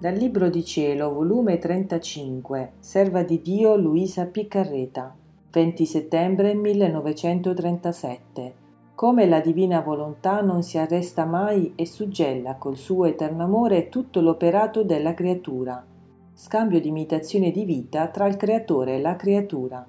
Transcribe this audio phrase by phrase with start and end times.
[0.00, 5.12] Dal Libro di Cielo, volume 35, Serva di Dio Luisa Piccarreta,
[5.50, 8.54] 20 settembre 1937.
[8.94, 14.20] Come la divina volontà non si arresta mai e suggella col suo eterno amore tutto
[14.20, 15.84] l'operato della creatura.
[16.32, 19.84] Scambio di imitazione di vita tra il creatore e la creatura.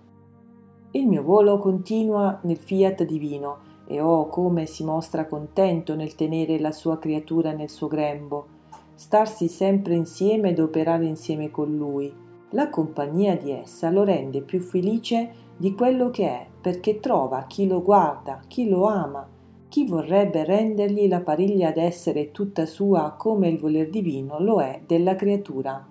[0.89, 6.59] Il mio volo continua nel fiat divino e oh come si mostra contento nel tenere
[6.59, 8.57] la sua creatura nel suo grembo
[8.99, 12.13] starsi sempre insieme ed operare insieme con lui.
[12.49, 17.65] La compagnia di essa lo rende più felice di quello che è, perché trova chi
[17.65, 19.25] lo guarda, chi lo ama,
[19.69, 25.15] chi vorrebbe rendergli la pariglia d'essere tutta sua come il voler divino lo è della
[25.15, 25.87] creatura.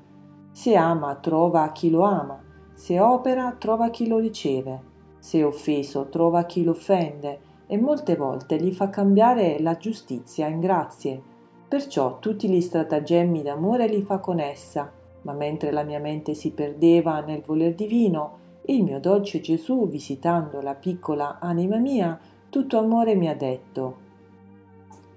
[0.50, 2.38] Se ama, trova chi lo ama,
[2.74, 4.82] se opera, trova chi lo riceve,
[5.18, 10.60] se offeso, trova chi lo offende, e molte volte gli fa cambiare la giustizia in
[10.60, 11.36] grazie,
[11.68, 14.90] Perciò tutti gli stratagemmi d'amore li fa con essa,
[15.22, 20.62] ma mentre la mia mente si perdeva nel voler divino, il mio dolce Gesù, visitando
[20.62, 23.96] la piccola anima mia, tutto amore mi ha detto.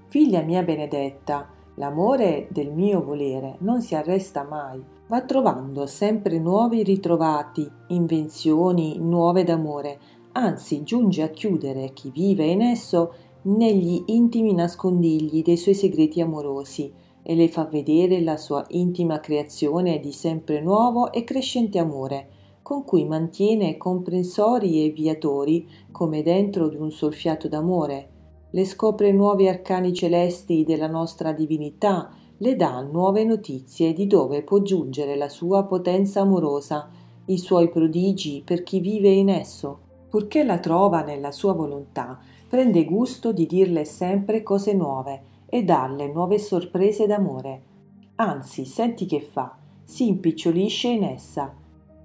[0.07, 6.83] Figlia mia benedetta, l'amore del mio volere non si arresta mai, va trovando sempre nuovi
[6.83, 9.99] ritrovati, invenzioni nuove d'amore,
[10.33, 13.13] anzi giunge a chiudere chi vive in esso
[13.43, 19.99] negli intimi nascondigli dei suoi segreti amorosi e le fa vedere la sua intima creazione
[19.99, 22.29] di sempre nuovo e crescente amore,
[22.61, 28.09] con cui mantiene comprensori e viatori come dentro di un solfiato d'amore,
[28.51, 34.61] le scopre nuovi arcani celesti della nostra divinità, le dà nuove notizie di dove può
[34.61, 36.89] giungere la sua potenza amorosa,
[37.25, 42.19] i suoi prodigi per chi vive in esso, purché la trova nella sua volontà
[42.51, 47.61] prende gusto di dirle sempre cose nuove e darle nuove sorprese d'amore.
[48.15, 49.55] Anzi, senti che fa,
[49.85, 51.55] si impicciolisce in essa,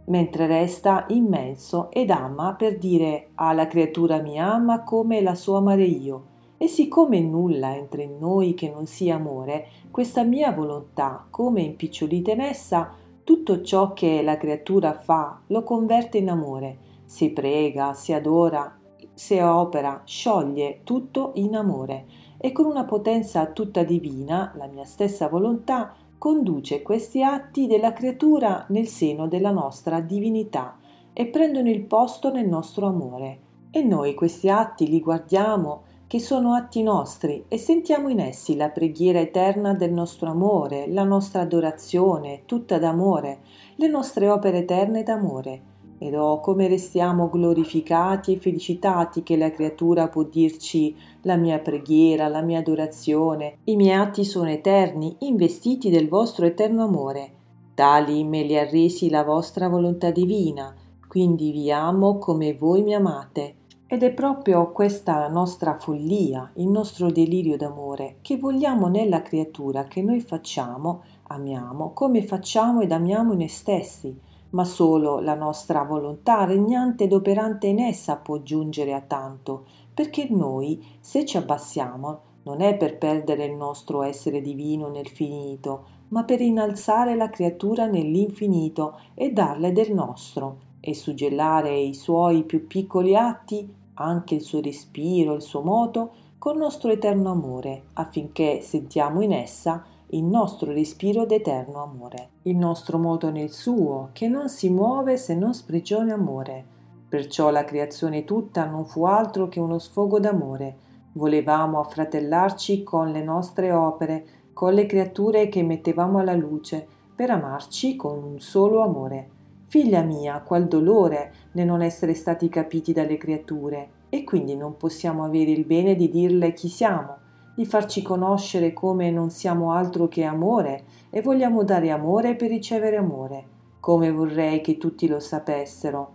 [0.04, 5.56] mentre resta immenso ed ama per dire ah la creatura mi ama come la so
[5.56, 6.26] amare io.
[6.58, 12.30] E siccome nulla entra in noi che non sia amore, questa mia volontà, come impicciolita
[12.30, 12.92] in essa,
[13.24, 18.75] tutto ciò che la creatura fa lo converte in amore, si prega, si adora,
[19.16, 22.04] se opera, scioglie tutto in amore
[22.36, 28.66] e con una potenza tutta divina, la mia stessa volontà, conduce questi atti della creatura
[28.68, 30.76] nel seno della nostra divinità
[31.14, 33.38] e prendono il posto nel nostro amore.
[33.70, 38.68] E noi questi atti li guardiamo, che sono atti nostri, e sentiamo in essi la
[38.68, 43.38] preghiera eterna del nostro amore, la nostra adorazione, tutta d'amore,
[43.76, 50.08] le nostre opere eterne d'amore ed oh come restiamo glorificati e felicitati che la creatura
[50.08, 56.08] può dirci la mia preghiera, la mia adorazione, i miei atti sono eterni, investiti del
[56.08, 57.32] vostro eterno amore.
[57.74, 60.74] Tali me li ha resi la vostra volontà divina,
[61.08, 63.54] quindi vi amo come voi mi amate.
[63.88, 70.02] Ed è proprio questa nostra follia, il nostro delirio d'amore, che vogliamo nella creatura che
[70.02, 74.24] noi facciamo, amiamo, come facciamo ed amiamo noi stessi
[74.56, 80.28] ma solo la nostra volontà regnante ed operante in essa può giungere a tanto, perché
[80.30, 86.24] noi, se ci abbassiamo, non è per perdere il nostro essere divino nel finito, ma
[86.24, 93.14] per innalzare la creatura nell'infinito e darle del nostro, e suggellare i suoi più piccoli
[93.14, 99.32] atti, anche il suo respiro, il suo moto, col nostro eterno amore, affinché sentiamo in
[99.32, 105.16] essa il nostro respiro d'eterno amore, il nostro moto nel suo, che non si muove
[105.16, 106.64] se non sprigione amore.
[107.08, 110.76] Perciò la creazione tutta non fu altro che uno sfogo d'amore.
[111.14, 117.96] Volevamo affratellarci con le nostre opere, con le creature che mettevamo alla luce, per amarci
[117.96, 119.30] con un solo amore.
[119.66, 125.24] Figlia mia, qual dolore nel non essere stati capiti dalle creature, e quindi non possiamo
[125.24, 127.24] avere il bene di dirle chi siamo,
[127.56, 132.96] di farci conoscere come non siamo altro che amore e vogliamo dare amore per ricevere
[132.96, 133.44] amore,
[133.80, 136.12] come vorrei che tutti lo sapessero.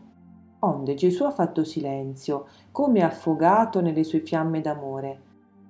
[0.59, 5.19] Onde Gesù ha fatto silenzio, come affogato nelle sue fiamme d'amore.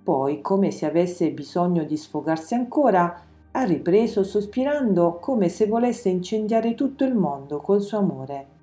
[0.04, 3.22] Poi, come se avesse bisogno di sfogarsi ancora,
[3.52, 8.60] ha ripreso sospirando come se volesse incendiare tutto il mondo col suo amore.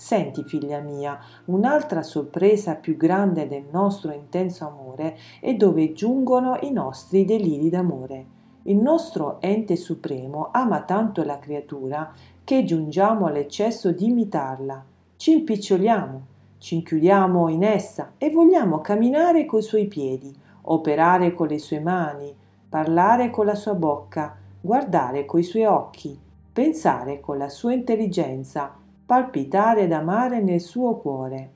[0.00, 6.70] Senti, figlia mia, un'altra sorpresa più grande del nostro intenso amore è dove giungono i
[6.70, 8.26] nostri deliri d'amore.
[8.62, 12.12] Il nostro ente supremo ama tanto la creatura
[12.44, 14.84] che giungiamo all'eccesso di imitarla.
[15.16, 16.22] Ci impiccioliamo,
[16.58, 22.32] ci inchiudiamo in essa e vogliamo camminare coi suoi piedi, operare con le sue mani,
[22.68, 26.16] parlare con la sua bocca, guardare coi suoi occhi,
[26.52, 28.77] pensare con la sua intelligenza,
[29.08, 31.52] palpitare ed amare nel suo cuore.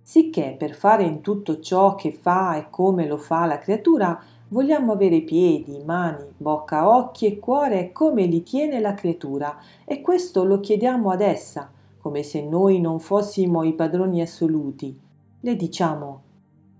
[0.00, 4.16] Sicché per fare in tutto ciò che fa e come lo fa la creatura,
[4.50, 10.44] vogliamo avere piedi, mani, bocca, occhi e cuore come li tiene la creatura, e questo
[10.44, 14.96] lo chiediamo ad essa, come se noi non fossimo i padroni assoluti.
[15.40, 16.22] Le diciamo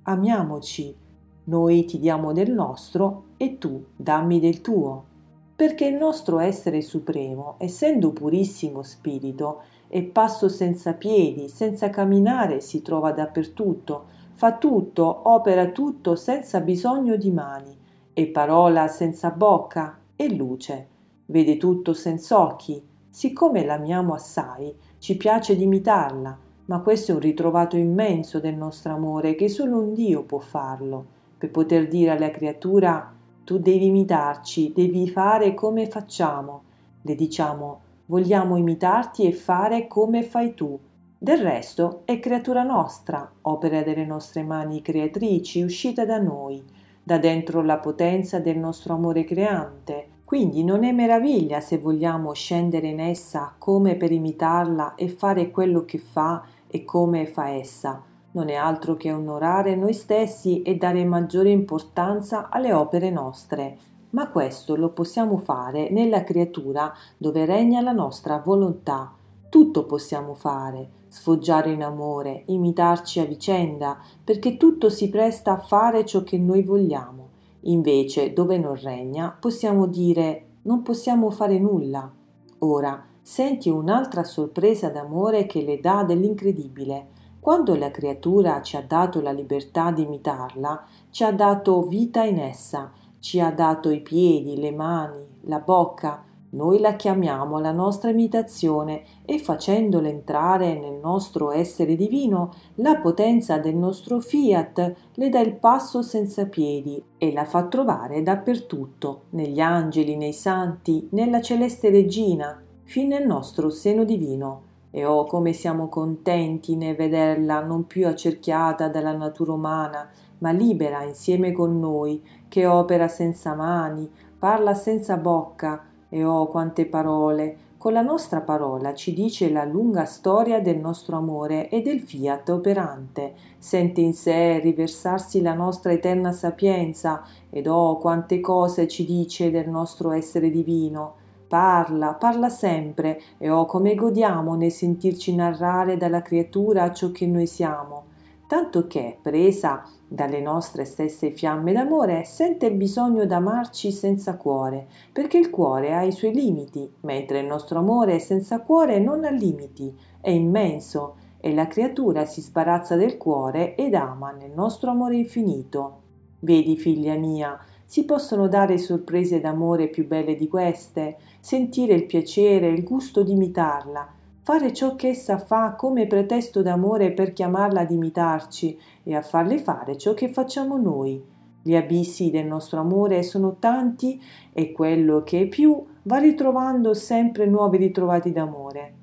[0.03, 0.95] amiamoci,
[1.43, 5.15] noi ti diamo del nostro e tu dammi del tuo
[5.57, 12.83] perché il nostro essere supremo, essendo purissimo spirito, è passo senza piedi, senza camminare, si
[12.83, 14.05] trova dappertutto,
[14.35, 17.75] fa tutto, opera tutto senza bisogno di mani,
[18.13, 20.89] è parola senza bocca, è luce,
[21.27, 22.83] vede tutto senza occhi.
[23.09, 28.93] Siccome l'amiamo assai, ci piace di imitarla, ma questo è un ritrovato immenso del nostro
[28.93, 31.07] amore che solo un Dio può farlo,
[31.39, 33.16] per poter dire alla creatura
[33.47, 36.63] tu devi imitarci, devi fare come facciamo.
[37.03, 40.77] Le diciamo, vogliamo imitarti e fare come fai tu.
[41.17, 46.61] Del resto è creatura nostra, opera delle nostre mani creatrici, uscita da noi,
[47.01, 50.09] da dentro la potenza del nostro amore creante.
[50.25, 55.85] Quindi non è meraviglia se vogliamo scendere in essa come per imitarla e fare quello
[55.85, 58.03] che fa e come fa essa
[58.37, 63.79] non è altro che onorare noi stessi e dare maggiore importanza alle opere nostre.
[64.11, 69.11] Ma questo lo possiamo fare nella creatura dove regna la nostra volontà.
[69.49, 76.05] Tutto possiamo fare, sfoggiare in amore, imitarci a vicenda, perché tutto si presta a fare
[76.05, 77.29] ciò che noi vogliamo.
[77.63, 82.11] Invece, dove non regna, possiamo dire non possiamo fare nulla.
[82.59, 87.15] Ora, senti un'altra sorpresa d'amore che le dà dell'incredibile.
[87.47, 92.41] Quando la creatura ci ha dato la libertà di imitarla, ci ha dato vita in
[92.41, 92.91] essa,
[93.21, 99.05] ci ha dato i piedi, le mani, la bocca, noi la chiamiamo la nostra imitazione
[99.25, 105.55] e facendola entrare nel nostro essere divino, la potenza del nostro fiat le dà il
[105.55, 112.61] passo senza piedi e la fa trovare dappertutto, negli angeli, nei santi, nella celeste regina,
[112.83, 118.89] fin nel nostro seno divino e oh come siamo contenti nel vederla non più accerchiata
[118.89, 120.09] dalla natura umana,
[120.39, 126.87] ma libera insieme con noi, che opera senza mani, parla senza bocca, e oh quante
[126.87, 127.59] parole!
[127.77, 132.49] Con la nostra parola ci dice la lunga storia del nostro amore e del fiat
[132.49, 139.51] operante, sente in sé riversarsi la nostra eterna sapienza, ed oh quante cose ci dice
[139.51, 146.21] del nostro essere divino Parla, parla sempre e oh come godiamo nel sentirci narrare dalla
[146.21, 148.07] creatura ciò che noi siamo,
[148.49, 155.39] tanto che, presa dalle nostre stesse fiamme d'amore, sente il bisogno d'amarci senza cuore, perché
[155.39, 159.97] il cuore ha i suoi limiti, mentre il nostro amore senza cuore non ha limiti,
[160.21, 166.01] è immenso, e la creatura si sbarazza del cuore ed ama nel nostro amore infinito.
[166.41, 167.57] Vedi, figlia mia,
[167.87, 173.33] si possono dare sorprese d'amore più belle di queste, sentire il piacere, il gusto di
[173.33, 174.07] imitarla,
[174.43, 179.59] fare ciò che essa fa come pretesto d'amore per chiamarla ad imitarci e a farle
[179.59, 181.23] fare ciò che facciamo noi.
[181.63, 184.21] Gli abissi del nostro amore sono tanti
[184.53, 188.95] e quello che è più va ritrovando sempre nuovi ritrovati d'amore.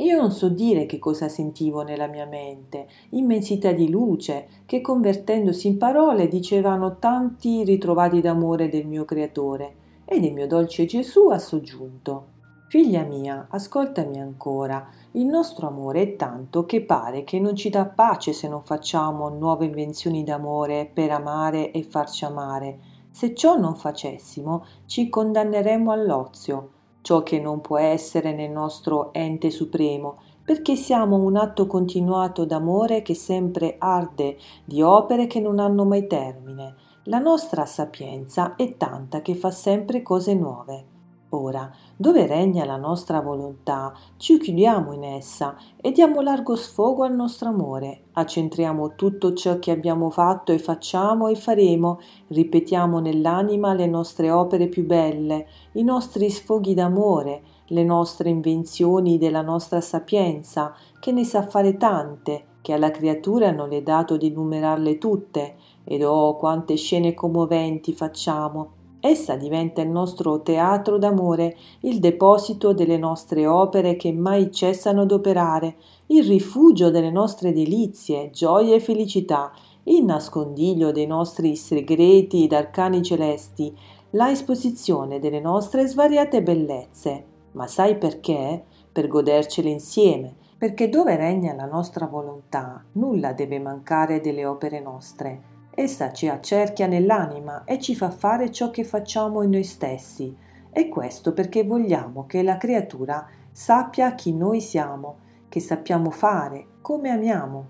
[0.00, 5.66] Io non so dire che cosa sentivo nella mia mente, immensità di luce, che convertendosi
[5.66, 9.74] in parole dicevano tanti ritrovati d'amore del mio creatore,
[10.04, 12.26] ed il mio dolce Gesù ha soggiunto.
[12.68, 17.84] Figlia mia, ascoltami ancora, il nostro amore è tanto che pare che non ci dà
[17.86, 22.78] pace se non facciamo nuove invenzioni d'amore per amare e farci amare.
[23.10, 29.50] Se ciò non facessimo, ci condanneremmo all'ozio ciò che non può essere nel nostro ente
[29.50, 35.84] supremo, perché siamo un atto continuato d'amore che sempre arde di opere che non hanno
[35.84, 36.74] mai termine.
[37.04, 40.97] La nostra sapienza è tanta che fa sempre cose nuove.
[41.30, 47.14] Ora, dove regna la nostra volontà, ci chiudiamo in essa e diamo largo sfogo al
[47.14, 53.86] nostro amore, accentriamo tutto ciò che abbiamo fatto e facciamo e faremo, ripetiamo nell'anima le
[53.86, 61.12] nostre opere più belle, i nostri sfoghi d'amore, le nostre invenzioni della nostra sapienza, che
[61.12, 66.36] ne sa fare tante, che alla creatura non è dato di numerarle tutte, ed oh
[66.36, 68.76] quante scene commoventi facciamo,
[69.08, 75.76] Essa diventa il nostro teatro d'amore, il deposito delle nostre opere che mai cessano d'operare,
[76.08, 79.50] il rifugio delle nostre delizie, gioie e felicità,
[79.84, 83.74] il nascondiglio dei nostri segreti ed arcani celesti,
[84.10, 87.24] la esposizione delle nostre svariate bellezze.
[87.52, 88.62] Ma sai perché?
[88.92, 95.47] Per godercele insieme, perché dove regna la nostra volontà nulla deve mancare delle opere nostre.
[95.80, 100.36] Essa ci accerchia nell'anima e ci fa fare ciò che facciamo in noi stessi.
[100.72, 105.18] E questo perché vogliamo che la creatura sappia chi noi siamo,
[105.48, 107.66] che sappiamo fare, come amiamo.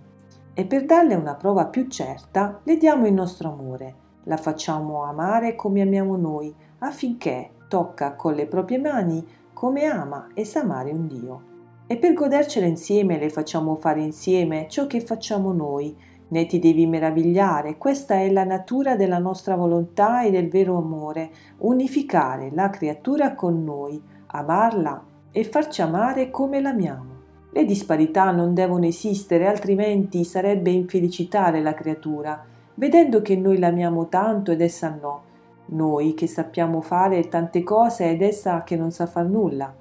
[0.55, 5.55] E per darle una prova più certa, le diamo il nostro amore, la facciamo amare
[5.55, 9.23] come amiamo noi, affinché tocca con le proprie mani
[9.53, 11.43] come ama e sa amare un Dio.
[11.87, 15.95] E per godercela insieme le facciamo fare insieme ciò che facciamo noi,
[16.29, 21.31] né ti devi meravigliare, questa è la natura della nostra volontà e del vero amore,
[21.59, 27.17] unificare la creatura con noi, amarla e farci amare come l'amiamo.
[27.51, 32.45] Le disparità non devono esistere, altrimenti sarebbe infelicitare la creatura,
[32.75, 35.23] vedendo che noi l'amiamo tanto ed essa no,
[35.67, 39.75] noi che sappiamo fare tante cose ed essa che non sa far nulla.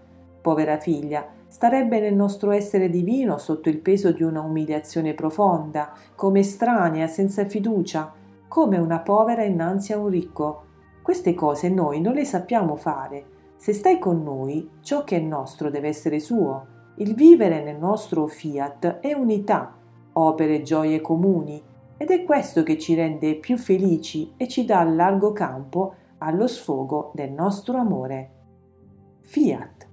[0.48, 6.40] Povera figlia, starebbe nel nostro essere divino sotto il peso di una umiliazione profonda, come
[6.40, 8.14] estranea, senza fiducia,
[8.48, 10.64] come una povera innanzi a un ricco.
[11.02, 13.26] Queste cose noi non le sappiamo fare.
[13.58, 16.66] Se stai con noi, ciò che è nostro deve essere suo.
[16.96, 19.76] Il vivere nel nostro fiat è unità,
[20.14, 21.62] opere e gioie comuni,
[21.98, 27.12] ed è questo che ci rende più felici e ci dà largo campo allo sfogo
[27.14, 28.30] del nostro amore.
[29.20, 29.87] Fiat.